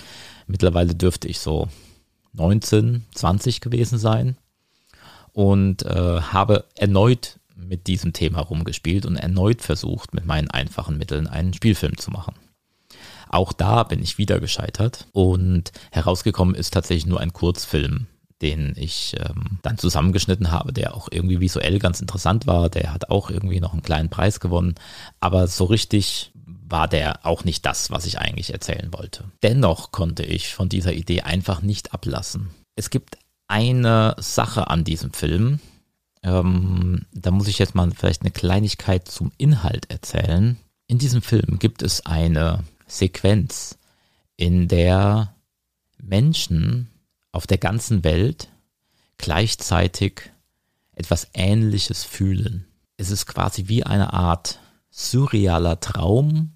Mittlerweile 0.47 0.95
dürfte 0.95 1.29
ich 1.29 1.41
so 1.41 1.69
19, 2.35 3.05
20 3.15 3.61
gewesen 3.61 3.99
sein 3.99 4.37
und 5.33 5.85
äh, 5.85 6.21
habe 6.21 6.65
erneut 6.75 7.39
mit 7.57 7.87
diesem 7.87 8.13
Thema 8.13 8.41
rumgespielt 8.41 9.07
und 9.07 9.17
erneut 9.17 9.63
versucht, 9.63 10.15
mit 10.15 10.27
meinen 10.27 10.51
einfachen 10.51 10.99
Mitteln 10.99 11.27
einen 11.27 11.55
Spielfilm 11.55 11.97
zu 11.97 12.11
machen. 12.11 12.35
Auch 13.29 13.53
da 13.53 13.83
bin 13.83 14.03
ich 14.03 14.19
wieder 14.19 14.39
gescheitert 14.39 15.07
und 15.13 15.73
herausgekommen 15.91 16.55
ist 16.55 16.73
tatsächlich 16.73 17.07
nur 17.07 17.21
ein 17.21 17.33
Kurzfilm, 17.33 18.07
den 18.43 18.75
ich 18.77 19.17
ähm, 19.19 19.59
dann 19.63 19.79
zusammengeschnitten 19.79 20.53
habe, 20.53 20.73
der 20.73 20.95
auch 20.95 21.09
irgendwie 21.11 21.41
visuell 21.41 21.79
ganz 21.79 22.01
interessant 22.01 22.47
war. 22.47 22.69
Der 22.69 22.93
hat 22.93 23.11
auch 23.11 23.31
irgendwie 23.31 23.61
noch 23.61 23.73
einen 23.73 23.83
kleinen 23.83 24.11
Preis 24.11 24.41
gewonnen, 24.41 24.75
aber 25.19 25.49
so 25.49 25.65
richtig 25.65 26.33
war 26.69 26.89
der 26.89 27.25
auch 27.25 27.45
nicht 27.45 27.65
das, 27.65 27.91
was 27.91 28.07
ich 28.07 28.19
eigentlich 28.19 28.53
erzählen 28.53 28.93
wollte. 28.93 29.25
Dennoch 29.43 29.93
konnte 29.93 30.23
ich 30.25 30.55
von 30.55 30.69
dieser 30.69 30.93
Idee 30.93 31.23
einfach 31.23 31.63
nicht 31.63 31.95
ablassen. 31.95 32.51
Es 32.77 32.91
gibt 32.91 33.19
eine 33.49 34.15
Sache 34.19 34.69
an 34.69 34.85
diesem 34.85 35.13
Film, 35.13 35.61
ähm, 36.27 37.07
da 37.13 37.31
muss 37.31 37.47
ich 37.47 37.59
jetzt 37.59 37.77
mal 37.77 37.91
vielleicht 37.93 38.23
eine 38.23 38.33
Kleinigkeit 38.33 39.09
zum 39.09 39.31
Inhalt 39.39 39.91
erzählen. 39.91 40.59
In 40.89 40.99
diesem 40.99 41.23
Film 41.23 41.59
gibt 41.61 41.83
es 41.83 42.05
eine 42.05 42.65
Sequenz, 42.87 43.79
in 44.37 44.67
der 44.67 45.35
Menschen 46.03 46.89
auf 47.31 47.47
der 47.47 47.59
ganzen 47.59 48.03
Welt 48.03 48.49
gleichzeitig 49.19 50.33
etwas 50.93 51.29
Ähnliches 51.33 52.05
fühlen. 52.05 52.67
Es 52.97 53.11
ist 53.11 53.27
quasi 53.27 53.69
wie 53.69 53.85
eine 53.85 54.13
Art 54.13 54.59
surrealer 54.91 55.79
Traum, 55.79 56.53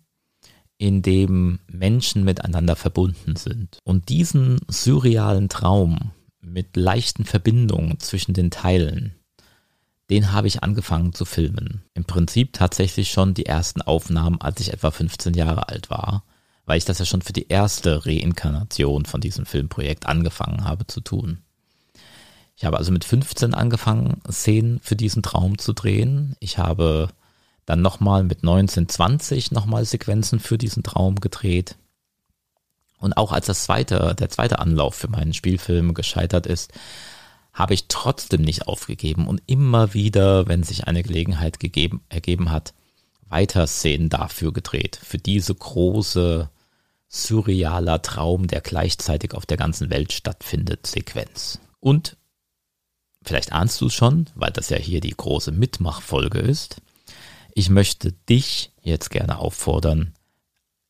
in 0.79 1.03
dem 1.03 1.61
Menschen 1.69 2.25
miteinander 2.25 2.75
verbunden 2.75 3.37
sind. 3.37 3.79
Und 3.85 4.09
diesen 4.09 4.59
surrealen 4.67 5.51
Traum 5.51 6.13
mit 6.41 6.75
leichten 6.75 7.27
Verbindungen 7.27 8.01
zwischen 8.01 8.33
den 8.33 8.51
Teilen, 8.51 9.15
den 10.11 10.33
habe 10.33 10.49
ich 10.49 10.63
angefangen 10.63 11.13
zu 11.13 11.25
filmen. 11.25 11.83
Im 11.95 12.05
Prinzip 12.05 12.53
tatsächlich 12.53 13.11
schon 13.11 13.33
die 13.33 13.47
ersten 13.47 13.81
Aufnahmen, 13.81 14.41
als 14.41 14.61
ich 14.61 14.73
etwa 14.73 14.91
15 14.91 15.35
Jahre 15.35 15.69
alt 15.69 15.89
war, 15.89 16.25
weil 16.67 16.79
ich 16.79 16.85
das 16.85 16.99
ja 16.99 17.05
schon 17.05 17.23
für 17.23 17.33
die 17.33 17.49
erste 17.49 18.05
Reinkarnation 18.05 19.07
von 19.07 19.21
diesem 19.21 19.47
Filmprojekt 19.47 20.07
angefangen 20.07 20.65
habe 20.65 20.87
zu 20.87 21.01
tun. 21.01 21.39
Ich 22.57 22.65
habe 22.65 22.77
also 22.77 22.93
mit 22.93 23.05
15 23.05 23.55
angefangen, 23.55 24.21
Szenen 24.31 24.81
für 24.83 24.97
diesen 24.97 25.23
Traum 25.23 25.59
zu 25.59 25.73
drehen. 25.73 26.37
Ich 26.41 26.59
habe 26.59 27.09
dann 27.65 27.81
nochmal 27.81 28.25
mit 28.25 28.39
1920 28.39 29.53
nochmal 29.53 29.85
Sequenzen 29.85 30.41
für 30.41 30.59
diesen 30.59 30.83
Traum 30.83 31.21
gedreht. 31.21 31.77
Und 32.99 33.17
auch 33.17 33.33
als 33.33 33.47
das 33.47 33.65
zweite, 33.65 34.15
der 34.19 34.29
zweite 34.29 34.59
Anlauf 34.59 34.95
für 34.95 35.09
meinen 35.09 35.33
Spielfilm 35.33 35.95
gescheitert 35.95 36.47
ist, 36.47 36.73
habe 37.61 37.75
ich 37.75 37.89
trotzdem 37.89 38.41
nicht 38.41 38.67
aufgegeben 38.67 39.29
und 39.29 39.43
immer 39.47 39.93
wieder, 39.93 40.49
wenn 40.49 40.63
sich 40.63 40.89
eine 40.89 41.03
Gelegenheit 41.03 41.61
gegeben, 41.61 42.03
ergeben 42.09 42.51
hat, 42.51 42.73
weiter 43.29 43.67
Szenen 43.67 44.09
dafür 44.09 44.51
gedreht, 44.55 44.99
für 45.03 45.19
diese 45.19 45.55
große, 45.55 46.49
surrealer 47.09 48.01
Traum, 48.01 48.47
der 48.47 48.63
gleichzeitig 48.63 49.35
auf 49.35 49.45
der 49.45 49.59
ganzen 49.59 49.91
Welt 49.91 50.15
stattfindet, 50.15 50.87
Sequenz. 50.87 51.61
Und 51.81 52.17
vielleicht 53.23 53.53
ahnst 53.53 53.79
du 53.83 53.89
es 53.89 53.95
schon, 53.95 54.31
weil 54.35 54.53
das 54.53 54.71
ja 54.71 54.79
hier 54.79 55.01
die 55.01 55.15
große 55.15 55.53
Mitmachfolge 55.53 56.39
ist, 56.39 56.81
ich 57.55 57.69
möchte 57.69 58.13
dich 58.13 58.73
jetzt 58.81 59.11
gerne 59.11 59.39
auffordern, 59.39 60.15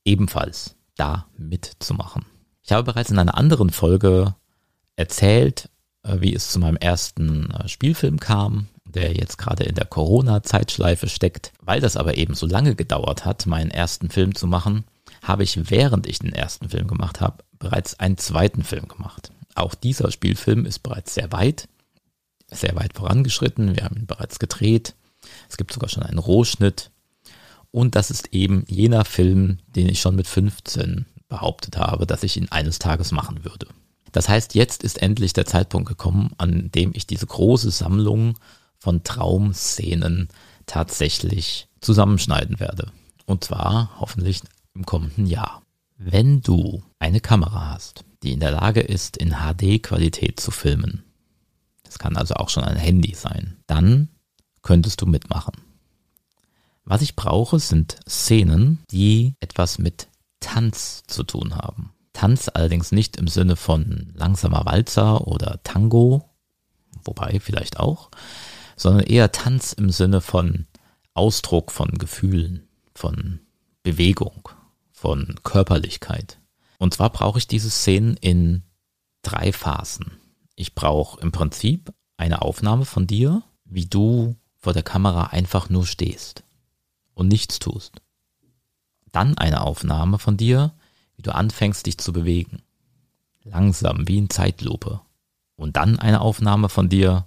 ebenfalls 0.04 0.76
da 0.94 1.26
mitzumachen. 1.36 2.26
Ich 2.62 2.70
habe 2.70 2.84
bereits 2.84 3.10
in 3.10 3.18
einer 3.18 3.36
anderen 3.36 3.70
Folge 3.70 4.36
erzählt, 4.94 5.64
äh, 5.64 5.69
wie 6.04 6.34
es 6.34 6.50
zu 6.50 6.58
meinem 6.58 6.76
ersten 6.76 7.50
äh, 7.50 7.68
Spielfilm 7.68 8.20
kam, 8.20 8.68
der 8.84 9.14
jetzt 9.14 9.38
gerade 9.38 9.64
in 9.64 9.74
der 9.74 9.86
Corona-Zeitschleife 9.86 11.08
steckt. 11.08 11.52
Weil 11.60 11.80
das 11.80 11.96
aber 11.96 12.16
eben 12.16 12.34
so 12.34 12.46
lange 12.46 12.74
gedauert 12.74 13.24
hat, 13.24 13.46
meinen 13.46 13.70
ersten 13.70 14.10
Film 14.10 14.34
zu 14.34 14.46
machen, 14.46 14.84
habe 15.22 15.42
ich, 15.42 15.70
während 15.70 16.06
ich 16.06 16.18
den 16.18 16.32
ersten 16.32 16.68
Film 16.68 16.88
gemacht 16.88 17.20
habe, 17.20 17.44
bereits 17.58 18.00
einen 18.00 18.16
zweiten 18.16 18.64
Film 18.64 18.88
gemacht. 18.88 19.32
Auch 19.54 19.74
dieser 19.74 20.10
Spielfilm 20.10 20.64
ist 20.64 20.80
bereits 20.80 21.14
sehr 21.14 21.30
weit, 21.32 21.68
sehr 22.50 22.74
weit 22.76 22.94
vorangeschritten. 22.94 23.76
Wir 23.76 23.84
haben 23.84 23.96
ihn 23.96 24.06
bereits 24.06 24.38
gedreht. 24.38 24.94
Es 25.48 25.56
gibt 25.56 25.72
sogar 25.72 25.88
schon 25.88 26.02
einen 26.02 26.18
Rohschnitt. 26.18 26.90
Und 27.70 27.94
das 27.94 28.10
ist 28.10 28.32
eben 28.32 28.64
jener 28.66 29.04
Film, 29.04 29.58
den 29.68 29.88
ich 29.88 30.00
schon 30.00 30.16
mit 30.16 30.26
15 30.26 31.06
behauptet 31.28 31.76
habe, 31.76 32.06
dass 32.06 32.24
ich 32.24 32.36
ihn 32.36 32.48
eines 32.50 32.78
Tages 32.78 33.12
machen 33.12 33.44
würde. 33.44 33.68
Das 34.12 34.28
heißt, 34.28 34.54
jetzt 34.54 34.82
ist 34.82 35.00
endlich 35.00 35.32
der 35.32 35.46
Zeitpunkt 35.46 35.88
gekommen, 35.88 36.32
an 36.38 36.70
dem 36.72 36.92
ich 36.94 37.06
diese 37.06 37.26
große 37.26 37.70
Sammlung 37.70 38.38
von 38.78 39.04
Traumszenen 39.04 40.28
tatsächlich 40.66 41.68
zusammenschneiden 41.80 42.60
werde. 42.60 42.92
Und 43.26 43.44
zwar 43.44 44.00
hoffentlich 44.00 44.42
im 44.74 44.86
kommenden 44.86 45.26
Jahr. 45.26 45.62
Wenn 45.96 46.40
du 46.40 46.82
eine 46.98 47.20
Kamera 47.20 47.70
hast, 47.74 48.04
die 48.22 48.32
in 48.32 48.40
der 48.40 48.52
Lage 48.52 48.80
ist, 48.80 49.16
in 49.16 49.34
HD-Qualität 49.34 50.40
zu 50.40 50.50
filmen, 50.50 51.04
das 51.84 51.98
kann 51.98 52.16
also 52.16 52.34
auch 52.34 52.48
schon 52.48 52.64
ein 52.64 52.76
Handy 52.76 53.14
sein, 53.14 53.56
dann 53.66 54.08
könntest 54.62 55.00
du 55.02 55.06
mitmachen. 55.06 55.54
Was 56.84 57.02
ich 57.02 57.16
brauche, 57.16 57.58
sind 57.58 57.98
Szenen, 58.08 58.78
die 58.90 59.34
etwas 59.40 59.78
mit 59.78 60.08
Tanz 60.40 61.02
zu 61.06 61.22
tun 61.22 61.54
haben. 61.54 61.92
Tanz 62.12 62.50
allerdings 62.52 62.92
nicht 62.92 63.16
im 63.16 63.28
Sinne 63.28 63.56
von 63.56 64.12
langsamer 64.14 64.66
Walzer 64.66 65.26
oder 65.26 65.60
Tango, 65.62 66.28
wobei 67.04 67.40
vielleicht 67.40 67.78
auch, 67.78 68.10
sondern 68.76 69.04
eher 69.04 69.32
Tanz 69.32 69.72
im 69.72 69.90
Sinne 69.90 70.20
von 70.20 70.66
Ausdruck 71.14 71.70
von 71.70 71.90
Gefühlen, 71.98 72.68
von 72.94 73.40
Bewegung, 73.82 74.48
von 74.92 75.36
Körperlichkeit. 75.42 76.38
Und 76.78 76.94
zwar 76.94 77.10
brauche 77.10 77.38
ich 77.38 77.46
diese 77.46 77.70
Szenen 77.70 78.16
in 78.16 78.62
drei 79.22 79.52
Phasen. 79.52 80.12
Ich 80.56 80.74
brauche 80.74 81.20
im 81.20 81.32
Prinzip 81.32 81.92
eine 82.16 82.42
Aufnahme 82.42 82.84
von 82.84 83.06
dir, 83.06 83.42
wie 83.64 83.86
du 83.86 84.36
vor 84.58 84.72
der 84.72 84.82
Kamera 84.82 85.28
einfach 85.28 85.68
nur 85.70 85.86
stehst 85.86 86.44
und 87.14 87.28
nichts 87.28 87.58
tust. 87.58 88.00
Dann 89.12 89.36
eine 89.38 89.62
Aufnahme 89.62 90.18
von 90.18 90.36
dir, 90.36 90.72
wie 91.20 91.22
du 91.22 91.34
anfängst 91.34 91.84
dich 91.84 91.98
zu 91.98 92.14
bewegen. 92.14 92.62
Langsam, 93.44 94.08
wie 94.08 94.16
in 94.16 94.30
Zeitlupe. 94.30 95.02
Und 95.54 95.76
dann 95.76 95.98
eine 95.98 96.22
Aufnahme 96.22 96.70
von 96.70 96.88
dir, 96.88 97.26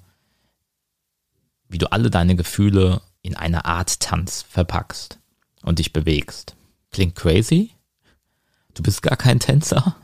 wie 1.69 1.77
du 1.77 1.91
alle 1.91 2.09
deine 2.09 2.35
Gefühle 2.35 3.03
in 3.21 3.37
eine 3.37 3.65
Art 3.65 3.99
Tanz 3.99 4.41
verpackst 4.49 5.19
und 5.61 5.77
dich 5.77 5.93
bewegst. 5.93 6.55
Klingt 6.89 7.13
crazy? 7.13 7.69
Du 8.73 8.81
bist 8.81 9.03
gar 9.03 9.15
kein 9.15 9.39
Tänzer? 9.39 9.95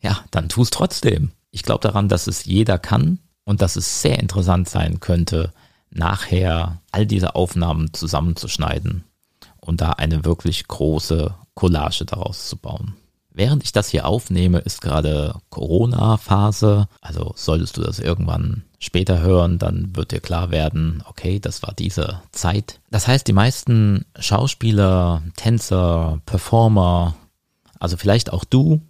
Ja, 0.00 0.22
dann 0.30 0.50
tu 0.50 0.60
es 0.60 0.68
trotzdem. 0.68 1.32
Ich 1.50 1.62
glaube 1.62 1.80
daran, 1.80 2.10
dass 2.10 2.26
es 2.26 2.44
jeder 2.44 2.78
kann 2.78 3.20
und 3.44 3.62
dass 3.62 3.76
es 3.76 4.02
sehr 4.02 4.18
interessant 4.18 4.68
sein 4.68 5.00
könnte, 5.00 5.54
nachher 5.88 6.82
all 6.92 7.06
diese 7.06 7.34
Aufnahmen 7.36 7.94
zusammenzuschneiden 7.94 9.04
und 9.60 9.80
da 9.80 9.92
eine 9.92 10.26
wirklich 10.26 10.68
große 10.68 11.34
Collage 11.54 12.04
daraus 12.04 12.50
zu 12.50 12.58
bauen. 12.58 12.96
Während 13.36 13.64
ich 13.64 13.72
das 13.72 13.88
hier 13.88 14.06
aufnehme, 14.06 14.60
ist 14.60 14.80
gerade 14.80 15.34
Corona-Phase. 15.50 16.88
Also 17.00 17.32
solltest 17.34 17.76
du 17.76 17.82
das 17.82 17.98
irgendwann 17.98 18.62
später 18.78 19.20
hören, 19.20 19.58
dann 19.58 19.96
wird 19.96 20.12
dir 20.12 20.20
klar 20.20 20.52
werden, 20.52 21.02
okay, 21.06 21.40
das 21.40 21.62
war 21.64 21.74
diese 21.74 22.22
Zeit. 22.30 22.80
Das 22.92 23.08
heißt, 23.08 23.26
die 23.26 23.32
meisten 23.32 24.04
Schauspieler, 24.18 25.22
Tänzer, 25.34 26.20
Performer, 26.26 27.16
also 27.80 27.96
vielleicht 27.96 28.32
auch 28.32 28.44
du, 28.44 28.80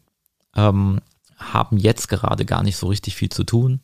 ähm, 0.54 1.00
haben 1.38 1.78
jetzt 1.78 2.08
gerade 2.08 2.44
gar 2.44 2.62
nicht 2.62 2.76
so 2.76 2.88
richtig 2.88 3.16
viel 3.16 3.30
zu 3.30 3.44
tun. 3.44 3.80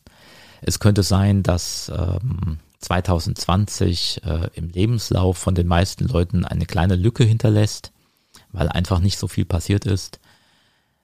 Es 0.61 0.79
könnte 0.79 1.01
sein, 1.01 1.41
dass 1.41 1.91
ähm, 1.95 2.59
2020 2.81 4.21
äh, 4.23 4.49
im 4.53 4.69
Lebenslauf 4.69 5.39
von 5.39 5.55
den 5.55 5.67
meisten 5.67 6.07
Leuten 6.07 6.45
eine 6.45 6.67
kleine 6.67 6.95
Lücke 6.95 7.23
hinterlässt, 7.23 7.91
weil 8.51 8.69
einfach 8.69 8.99
nicht 8.99 9.17
so 9.17 9.27
viel 9.27 9.45
passiert 9.45 9.85
ist. 9.85 10.19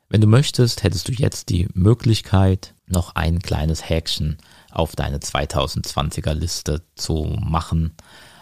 Wenn 0.09 0.21
du 0.21 0.27
möchtest, 0.27 0.83
hättest 0.83 1.09
du 1.09 1.11
jetzt 1.11 1.49
die 1.49 1.67
Möglichkeit, 1.73 2.73
noch 2.85 3.15
ein 3.15 3.39
kleines 3.39 3.89
Häkchen 3.89 4.37
auf 4.71 4.95
deine 4.95 5.17
2020er 5.17 6.33
Liste 6.33 6.81
zu 6.95 7.35
machen. 7.41 7.93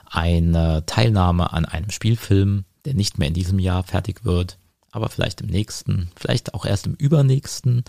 Eine 0.05 0.86
Teilnahme 0.86 1.53
an 1.53 1.65
einem 1.65 1.89
Spielfilm, 1.89 2.65
der 2.86 2.93
nicht 2.93 3.17
mehr 3.17 3.29
in 3.29 3.34
diesem 3.34 3.57
Jahr 3.57 3.81
fertig 3.81 4.24
wird, 4.25 4.60
aber 4.91 5.10
vielleicht 5.10 5.41
im 5.41 5.48
nächsten, 5.48 6.12
vielleicht 6.15 6.53
auch 6.53 6.65
erst 6.65 6.86
im 6.86 6.93
übernächsten. 6.93 7.84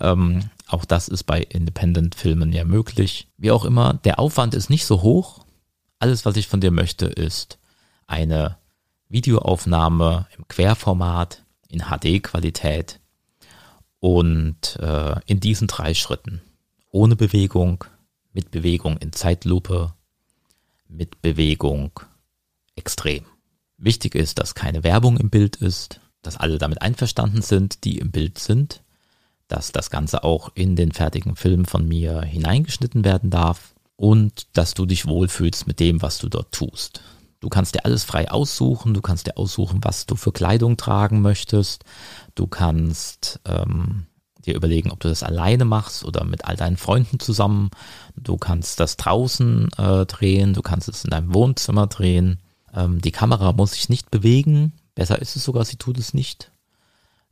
Ähm, 0.00 0.50
auch 0.66 0.84
das 0.84 1.06
ist 1.06 1.22
bei 1.22 1.40
Independent-Filmen 1.40 2.52
ja 2.52 2.64
möglich. 2.64 3.28
Wie 3.38 3.52
auch 3.52 3.64
immer, 3.64 3.94
der 3.94 4.18
Aufwand 4.18 4.54
ist 4.54 4.70
nicht 4.70 4.86
so 4.86 5.02
hoch. 5.02 5.44
Alles, 6.00 6.24
was 6.24 6.36
ich 6.36 6.48
von 6.48 6.60
dir 6.60 6.72
möchte, 6.72 7.06
ist 7.06 7.58
eine 8.08 8.58
Videoaufnahme 9.08 10.26
im 10.36 10.48
Querformat 10.48 11.44
in 11.68 11.84
HD-Qualität 11.84 12.98
und 14.04 14.78
äh, 14.80 15.18
in 15.24 15.40
diesen 15.40 15.66
drei 15.66 15.94
Schritten. 15.94 16.42
Ohne 16.90 17.16
Bewegung, 17.16 17.84
mit 18.34 18.50
Bewegung 18.50 18.98
in 18.98 19.14
Zeitlupe, 19.14 19.94
mit 20.86 21.22
Bewegung 21.22 21.90
extrem. 22.76 23.24
Wichtig 23.78 24.14
ist, 24.14 24.38
dass 24.38 24.54
keine 24.54 24.84
Werbung 24.84 25.16
im 25.16 25.30
Bild 25.30 25.56
ist, 25.56 26.00
dass 26.20 26.36
alle 26.36 26.58
damit 26.58 26.82
einverstanden 26.82 27.40
sind, 27.40 27.84
die 27.84 27.96
im 27.96 28.10
Bild 28.10 28.38
sind, 28.38 28.82
dass 29.48 29.72
das 29.72 29.88
Ganze 29.88 30.22
auch 30.22 30.50
in 30.54 30.76
den 30.76 30.92
fertigen 30.92 31.34
Film 31.34 31.64
von 31.64 31.88
mir 31.88 32.20
hineingeschnitten 32.20 33.06
werden 33.06 33.30
darf 33.30 33.74
und 33.96 34.48
dass 34.52 34.74
du 34.74 34.84
dich 34.84 35.06
wohlfühlst 35.06 35.66
mit 35.66 35.80
dem, 35.80 36.02
was 36.02 36.18
du 36.18 36.28
dort 36.28 36.52
tust. 36.52 37.00
Du 37.44 37.50
kannst 37.50 37.74
dir 37.74 37.84
alles 37.84 38.04
frei 38.04 38.30
aussuchen, 38.30 38.94
du 38.94 39.02
kannst 39.02 39.26
dir 39.26 39.36
aussuchen, 39.36 39.80
was 39.82 40.06
du 40.06 40.16
für 40.16 40.32
Kleidung 40.32 40.78
tragen 40.78 41.20
möchtest, 41.20 41.84
du 42.34 42.46
kannst 42.46 43.38
ähm, 43.44 44.06
dir 44.46 44.54
überlegen, 44.54 44.90
ob 44.90 45.00
du 45.00 45.08
das 45.08 45.22
alleine 45.22 45.66
machst 45.66 46.06
oder 46.06 46.24
mit 46.24 46.46
all 46.46 46.56
deinen 46.56 46.78
Freunden 46.78 47.20
zusammen, 47.20 47.68
du 48.16 48.38
kannst 48.38 48.80
das 48.80 48.96
draußen 48.96 49.68
äh, 49.76 50.06
drehen, 50.06 50.54
du 50.54 50.62
kannst 50.62 50.88
es 50.88 51.04
in 51.04 51.10
deinem 51.10 51.34
Wohnzimmer 51.34 51.86
drehen, 51.86 52.38
ähm, 52.72 53.02
die 53.02 53.12
Kamera 53.12 53.52
muss 53.52 53.72
sich 53.72 53.90
nicht 53.90 54.10
bewegen, 54.10 54.72
besser 54.94 55.20
ist 55.20 55.36
es 55.36 55.44
sogar, 55.44 55.66
sie 55.66 55.76
tut 55.76 55.98
es 55.98 56.14
nicht. 56.14 56.50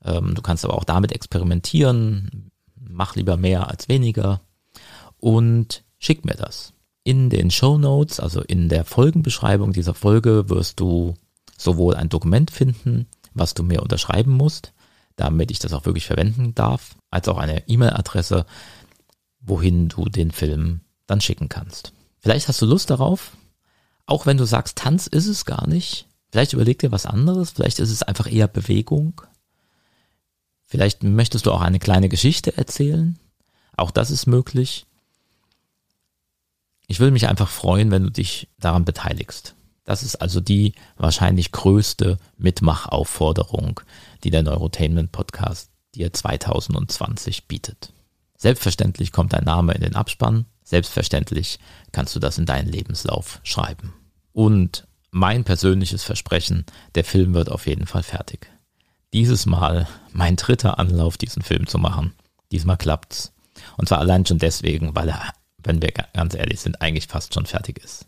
Ähm, 0.05 0.35
du 0.35 0.43
kannst 0.43 0.63
aber 0.67 0.75
auch 0.75 0.85
damit 0.85 1.13
experimentieren, 1.13 2.51
mach 2.77 3.17
lieber 3.17 3.39
mehr 3.39 3.71
als 3.71 3.89
weniger. 3.89 4.43
Und 5.17 5.85
schick 5.99 6.27
mir 6.27 6.35
das. 6.35 6.75
In 7.05 7.31
den 7.31 7.51
Show 7.51 7.79
Notes, 7.79 8.21
also 8.21 8.43
in 8.43 8.69
der 8.69 8.85
Folgenbeschreibung 8.85 9.73
dieser 9.73 9.95
Folge, 9.95 10.49
wirst 10.49 10.79
du 10.79 11.15
sowohl 11.59 11.95
ein 11.97 12.09
Dokument 12.09 12.51
finden, 12.51 13.07
was 13.35 13.55
du 13.55 13.63
mir 13.63 13.83
unterschreiben 13.83 14.33
musst, 14.33 14.73
damit 15.17 15.51
ich 15.51 15.59
das 15.59 15.73
auch 15.73 15.85
wirklich 15.85 16.07
verwenden 16.07 16.55
darf, 16.55 16.97
als 17.11 17.29
auch 17.29 17.39
eine 17.39 17.69
E-Mail-Adresse, 17.69 18.47
wohin 19.41 19.89
du 19.89 20.05
den 20.05 20.31
Film 20.31 20.81
dann 21.07 21.21
schicken 21.21 21.49
kannst. 21.49 21.93
Vielleicht 22.19 22.47
hast 22.49 22.63
du 22.63 22.67
Lust 22.67 22.91
darauf, 22.91 23.37
auch 24.07 24.27
wenn 24.27 24.37
du 24.37 24.45
sagst, 24.45 24.79
Tanz 24.79 25.07
ist 25.07 25.27
es 25.27 25.45
gar 25.45 25.67
nicht. 25.67 26.07
Vielleicht 26.31 26.53
überleg 26.53 26.79
dir 26.79 26.93
was 26.93 27.07
anderes, 27.07 27.51
vielleicht 27.51 27.79
ist 27.79 27.91
es 27.91 28.03
einfach 28.03 28.31
eher 28.31 28.49
Bewegung. 28.49 29.23
Vielleicht 30.65 31.03
möchtest 31.03 31.47
du 31.47 31.53
auch 31.53 31.61
eine 31.61 31.79
kleine 31.79 32.09
Geschichte 32.09 32.57
erzählen. 32.57 33.19
Auch 33.77 33.91
das 33.91 34.11
ist 34.11 34.27
möglich. 34.27 34.87
Ich 36.87 37.01
würde 37.01 37.13
mich 37.13 37.29
einfach 37.29 37.49
freuen, 37.49 37.91
wenn 37.91 38.03
du 38.03 38.11
dich 38.11 38.49
daran 38.59 38.85
beteiligst. 38.85 39.55
Das 39.85 40.03
ist 40.03 40.17
also 40.17 40.41
die 40.41 40.75
wahrscheinlich 40.97 41.53
größte 41.53 42.19
Mitmachaufforderung, 42.37 43.81
die 44.23 44.31
der 44.31 44.43
Neurotainment 44.43 45.11
Podcast 45.11 45.71
dir 45.95 46.13
2020 46.13 47.49
bietet. 47.49 47.93
Selbstverständlich 48.37 49.13
kommt 49.13 49.33
dein 49.33 49.45
Name 49.45 49.75
in 49.75 49.83
den 49.83 49.95
Abspann. 49.95 50.47
Selbstverständlich 50.65 51.59
kannst 51.91 52.15
du 52.15 52.21
das 52.21 52.39
in 52.39 52.47
deinen 52.47 52.69
Lebenslauf 52.69 53.41
schreiben. 53.43 53.93
Und 54.33 54.87
mein 55.11 55.45
persönliches 55.45 56.03
Versprechen, 56.03 56.65
der 56.95 57.05
Film 57.05 57.35
wird 57.35 57.51
auf 57.51 57.67
jeden 57.67 57.87
Fall 57.87 58.03
fertig. 58.03 58.51
Dieses 59.13 59.45
Mal 59.45 59.87
mein 60.13 60.37
dritter 60.37 60.79
Anlauf, 60.79 61.19
diesen 61.19 61.43
Film 61.43 61.67
zu 61.67 61.79
machen. 61.79 62.15
Diesmal 62.51 62.79
klappt's. 62.79 63.33
Und 63.77 63.89
zwar 63.89 63.99
allein 63.99 64.25
schon 64.25 64.39
deswegen, 64.39 64.95
weil 64.95 65.11
er 65.11 65.33
wenn 65.65 65.83
wir 65.83 65.91
ganz 65.91 66.35
ehrlich 66.35 66.61
sind, 66.61 66.81
eigentlich 66.81 67.07
fast 67.07 67.35
schon 67.35 67.47
fertig 67.47 67.79
ist. 67.83 68.07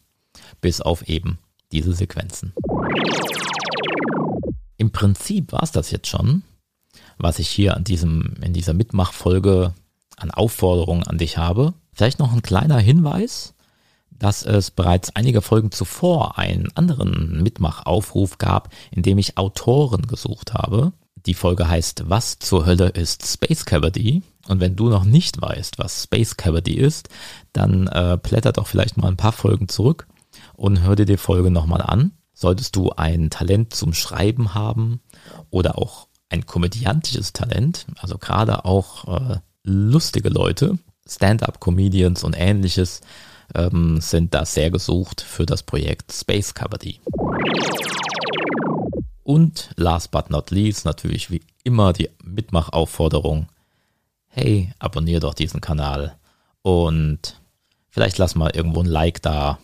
Bis 0.61 0.81
auf 0.81 1.09
eben 1.09 1.39
diese 1.73 1.93
Sequenzen. 1.93 2.53
Im 4.77 4.91
Prinzip 4.91 5.53
war 5.53 5.63
es 5.63 5.73
das 5.73 5.91
jetzt 5.91 6.09
schon, 6.09 6.43
was 7.19 7.39
ich 7.39 7.49
hier 7.49 7.77
an 7.77 7.85
diesem, 7.85 8.35
in 8.43 8.53
dieser 8.53 8.75
Mitmachfolge 8.75 9.73
an 10.17 10.31
Aufforderungen 10.31 11.05
an 11.05 11.19
dich 11.19 11.39
habe. 11.39 11.75
Vielleicht 11.93 12.19
noch 12.19 12.33
ein 12.33 12.43
kleiner 12.43 12.79
Hinweis, 12.79 13.55
dass 14.11 14.45
es 14.45 14.71
bereits 14.71 15.15
einige 15.17 15.43
Folgen 15.43 15.71
zuvor 15.71 16.39
einen 16.39 16.69
anderen 16.77 17.43
Mitmachaufruf 17.43 18.39
gab, 18.39 18.73
in 18.91 19.03
dem 19.03 19.19
ich 19.19 19.39
Autoren 19.39 20.07
gesucht 20.07 20.55
habe. 20.55 20.93
Die 21.27 21.35
Folge 21.35 21.69
heißt 21.69 22.05
Was 22.09 22.39
zur 22.39 22.67
Hölle 22.67 22.89
ist 22.89 23.27
Space 23.27 23.65
Cavity? 23.65 24.23
Und 24.47 24.61
wenn 24.61 24.77
du 24.77 24.91
noch 24.91 25.05
nicht 25.05 25.41
weißt, 25.41 25.79
was 25.79 26.03
Space 26.03 26.37
Cavity 26.37 26.75
ist, 26.75 27.09
dann 27.55 27.87
äh, 27.87 28.19
blätter 28.23 28.53
doch 28.53 28.67
vielleicht 28.67 28.99
mal 28.99 29.09
ein 29.09 29.17
paar 29.17 29.33
Folgen 29.33 29.69
zurück 29.69 30.07
und 30.55 30.83
hör 30.83 30.97
dir 30.97 31.07
die 31.07 31.17
Folge 31.17 31.51
nochmal 31.51 31.81
an. 31.81 32.13
Solltest 32.35 32.77
du 32.77 32.91
ein 32.91 33.31
Talent 33.31 33.75
zum 33.75 33.95
Schreiben 33.95 34.55
haben 34.55 35.01
oder 35.51 35.79
auch 35.79 36.09
ein 36.29 36.45
komödiantisches 36.45 37.33
Talent, 37.33 37.87
also 38.01 38.19
gerade 38.19 38.65
auch 38.65 39.33
äh, 39.33 39.39
lustige 39.63 40.29
Leute, 40.29 40.79
Stand-up-Comedians 41.09 42.25
und 42.25 42.35
ähnliches, 42.37 43.01
ähm, 43.55 44.01
sind 44.01 44.35
da 44.35 44.45
sehr 44.45 44.71
gesucht 44.71 45.21
für 45.21 45.47
das 45.47 45.63
Projekt 45.63 46.13
Space 46.13 46.53
Cavity. 46.53 47.01
Und 49.25 49.71
last 49.77 50.11
but 50.11 50.31
not 50.31 50.51
least 50.51 50.85
natürlich 50.85 51.31
wie 51.31 51.43
immer 51.65 51.93
die 51.93 52.11
Mitmachaufforderung. 52.23 53.49
Hey, 54.29 54.73
abonnier 54.79 55.19
doch 55.19 55.35
diesen 55.35 55.61
Kanal 55.61 56.17
und 56.63 57.41
vielleicht 57.89 58.19
lass 58.19 58.35
mal 58.35 58.51
irgendwo 58.55 58.81
ein 58.81 58.87
Like 58.87 59.23
da 59.23 59.59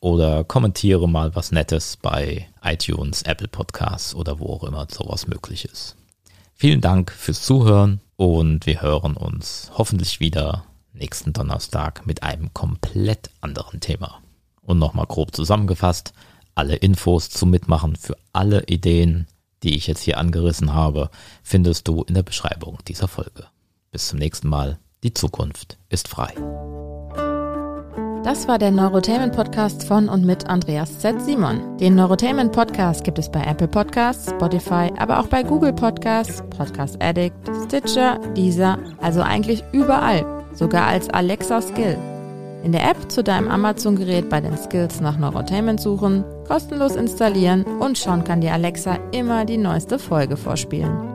oder 0.00 0.44
kommentiere 0.44 1.08
mal 1.08 1.34
was 1.34 1.52
Nettes 1.52 1.96
bei 1.96 2.48
iTunes, 2.62 3.22
Apple 3.22 3.48
Podcasts 3.48 4.14
oder 4.14 4.40
wo 4.40 4.46
auch 4.52 4.64
immer 4.64 4.86
sowas 4.90 5.26
möglich 5.26 5.64
ist. 5.64 5.96
Vielen 6.54 6.80
Dank 6.80 7.10
fürs 7.10 7.42
Zuhören 7.42 8.00
und 8.16 8.66
wir 8.66 8.82
hören 8.82 9.16
uns 9.16 9.70
hoffentlich 9.76 10.20
wieder 10.20 10.64
nächsten 10.92 11.32
Donnerstag 11.32 12.06
mit 12.06 12.22
einem 12.22 12.52
komplett 12.54 13.30
anderen 13.40 13.80
Thema. 13.80 14.20
Und 14.62 14.78
nochmal 14.78 15.06
grob 15.06 15.34
zusammengefasst, 15.34 16.14
alle 16.54 16.76
Infos 16.76 17.30
zum 17.30 17.50
Mitmachen 17.50 17.96
für 17.96 18.16
alle 18.32 18.64
Ideen, 18.64 19.26
die 19.62 19.76
ich 19.76 19.86
jetzt 19.86 20.02
hier 20.02 20.18
angerissen 20.18 20.74
habe, 20.74 21.10
findest 21.42 21.88
du 21.88 22.02
in 22.02 22.14
der 22.14 22.22
Beschreibung 22.22 22.78
dieser 22.86 23.08
Folge. 23.08 23.46
Bis 23.90 24.08
zum 24.08 24.18
nächsten 24.18 24.48
Mal. 24.48 24.78
Die 25.02 25.14
Zukunft 25.14 25.78
ist 25.90 26.08
frei. 26.08 26.32
Das 28.24 28.48
war 28.48 28.58
der 28.58 28.70
Neurotainment 28.70 29.36
Podcast 29.36 29.84
von 29.84 30.08
und 30.08 30.24
mit 30.24 30.48
Andreas 30.48 30.98
Z. 30.98 31.20
Simon. 31.20 31.76
Den 31.76 31.94
Neurotainment 31.94 32.52
Podcast 32.52 33.04
gibt 33.04 33.18
es 33.18 33.30
bei 33.30 33.44
Apple 33.44 33.68
Podcasts, 33.68 34.30
Spotify, 34.30 34.90
aber 34.96 35.20
auch 35.20 35.26
bei 35.26 35.42
Google 35.42 35.74
Podcasts, 35.74 36.42
Podcast 36.48 36.96
Addict, 37.02 37.36
Stitcher, 37.66 38.18
Deezer, 38.34 38.78
also 39.02 39.20
eigentlich 39.20 39.62
überall, 39.72 40.24
sogar 40.54 40.86
als 40.86 41.10
Alexa 41.10 41.60
Skill. 41.60 41.98
In 42.62 42.72
der 42.72 42.90
App 42.90 43.12
zu 43.12 43.22
deinem 43.22 43.48
Amazon-Gerät 43.50 44.30
bei 44.30 44.40
den 44.40 44.56
Skills 44.56 45.02
nach 45.02 45.18
Neurotainment 45.18 45.82
suchen, 45.82 46.24
kostenlos 46.44 46.96
installieren 46.96 47.64
und 47.80 47.98
schon 47.98 48.24
kann 48.24 48.40
dir 48.40 48.52
Alexa 48.52 48.98
immer 49.12 49.44
die 49.44 49.58
neueste 49.58 49.98
Folge 49.98 50.36
vorspielen. 50.36 51.13